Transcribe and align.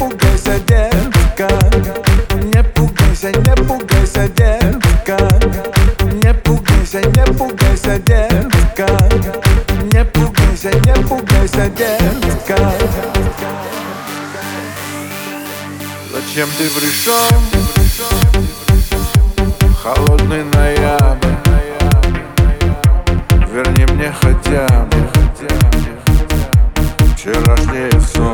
пугайся, 0.00 0.58
детка. 0.60 1.48
Не 2.42 2.62
пугайся, 2.62 3.28
не 3.28 3.54
пугайся, 3.66 4.28
детка. 4.28 5.18
Не 6.22 6.32
пугайся, 6.32 7.00
не 7.00 7.24
пугайся, 7.34 7.98
детка. 7.98 8.86
Не 9.92 10.04
пугайся, 10.04 10.70
не 10.70 10.94
пугайся, 11.06 11.68
детка. 11.68 12.72
Зачем 16.12 16.48
ты 16.56 16.70
пришел? 16.70 17.28
Холодный 19.82 20.44
ноябрь. 20.44 21.28
Верни 23.52 23.84
мне 23.92 24.14
хотя 24.22 24.66
бы. 24.86 25.10
Вчерашнее 27.14 27.90
сон 28.00 28.29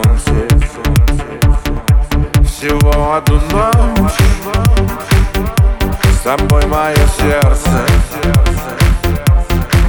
Ночь 3.53 4.13
С 6.11 6.23
тобой 6.23 6.65
мое 6.67 6.97
сердце. 7.19 7.85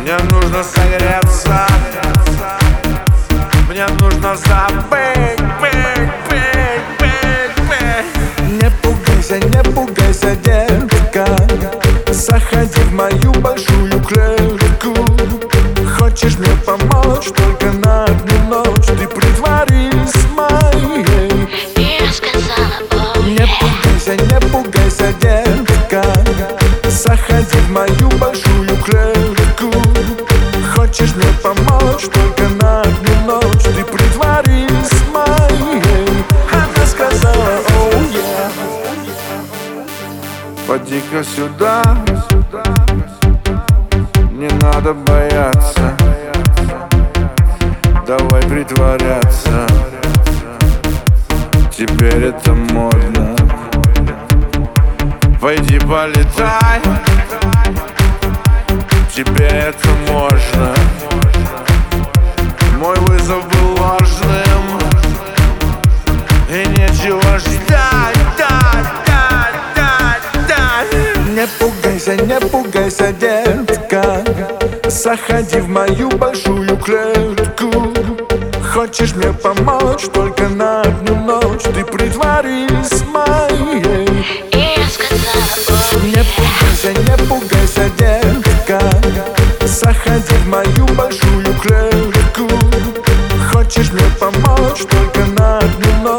Мне 0.01 0.17
нужно 0.29 0.63
согреться. 0.63 1.65
Мне 3.69 3.85
нужно 3.99 4.35
забыть, 4.35 5.41
быть, 5.61 6.11
быть, 6.29 6.81
быть, 6.99 7.55
быть. 7.69 8.61
Не 8.61 8.69
пугайся, 8.81 9.39
не 9.39 9.63
пугайся, 9.71 10.35
детка. 10.35 11.25
Заходи 12.11 12.81
в 12.81 12.93
мою 12.93 13.31
большую 13.33 14.01
клетку. 14.03 14.93
Хочешь 15.97 16.37
мне 16.37 16.55
помочь? 16.65 17.27
Только 17.35 17.66
Хочешь 30.97 31.15
мне 31.15 31.31
помочь? 31.43 32.05
Только 32.11 32.49
на 32.59 32.81
одну 32.81 33.13
ночь 33.27 33.63
Ты 33.63 33.83
притворись 33.83 35.03
моей. 35.13 36.09
Она 36.51 36.85
сказала, 36.87 37.59
оу, 37.77 38.01
yeah 38.13 38.51
Поди-ка 40.65 41.23
сюда. 41.23 41.83
Не 44.31 44.47
надо 44.63 44.93
бояться. 44.95 45.95
Давай 48.07 48.41
притворяться. 48.41 49.67
Теперь 51.71 52.23
это 52.23 52.53
модно. 52.53 53.35
Пойди 55.39 55.77
полетай. 55.77 56.81
Тебе 59.13 59.45
это 59.47 59.89
можно 60.11 60.76
ждать, 67.39 68.17
Не 71.35 71.45
пугайся, 71.59 72.15
не 72.15 72.39
пугайся, 72.39 73.11
детка. 73.13 74.23
Заходи 74.87 75.59
в 75.59 75.69
мою 75.69 76.09
большую 76.09 76.77
клетку. 76.77 77.93
Хочешь 78.73 79.13
мне 79.13 79.31
помочь? 79.33 80.05
Только 80.13 80.49
на 80.49 80.81
одну 80.81 81.15
ночь 81.15 81.63
Ты 81.63 81.85
притворись 81.85 83.03
моей. 83.07 84.07
Я 84.51 84.87
сказала, 84.89 85.69
о, 85.69 86.05
Не 86.05 86.23
пугайся, 86.35 86.93
не 86.93 87.27
пугайся, 87.27 87.89
детка. 87.97 88.79
Заходи 89.61 90.33
в 90.43 90.47
мою 90.47 90.85
большую 90.95 91.45
клетку. 91.61 92.47
Хочешь 93.51 93.91
мне 93.91 94.03
помочь? 94.19 94.85
Только 94.89 95.25
на 95.39 95.59
одну 95.59 96.16